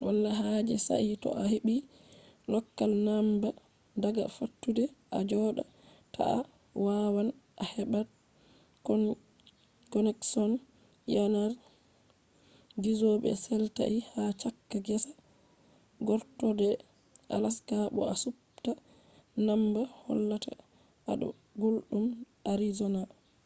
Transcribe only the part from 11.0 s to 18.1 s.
yanar gizo be setlait ha caka gesa gortooɗe alaska bo